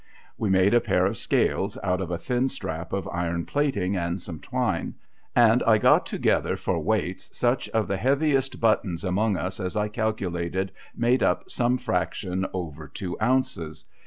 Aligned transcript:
We 0.35 0.49
made 0.49 0.73
a 0.73 0.81
pair 0.81 1.05
of 1.05 1.15
scales 1.19 1.77
out 1.83 2.01
of 2.01 2.09
a 2.09 2.17
thin 2.17 2.49
strap 2.49 2.91
of 2.91 3.07
iron 3.09 3.45
plating 3.45 3.95
and 3.95 4.19
some 4.19 4.39
twine, 4.39 4.95
and 5.35 5.61
I 5.61 5.77
got 5.77 6.07
together 6.07 6.57
for 6.57 6.79
weights 6.79 7.29
such 7.37 7.69
of 7.69 7.87
the 7.87 7.97
heaviest 7.97 8.59
buttons 8.59 9.03
among 9.03 9.37
us 9.37 9.59
as 9.59 9.77
I 9.77 9.89
calculated 9.89 10.71
made 10.95 11.21
up 11.21 11.51
some 11.51 11.77
fraction 11.77 12.47
over 12.51 12.87
two 12.87 13.15
ounces. 13.21 13.85